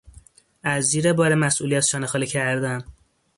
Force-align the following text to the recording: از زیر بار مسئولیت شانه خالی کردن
از 0.63 0.83
زیر 0.85 1.13
بار 1.13 1.35
مسئولیت 1.35 1.83
شانه 1.83 2.07
خالی 2.07 2.27
کردن 2.27 2.83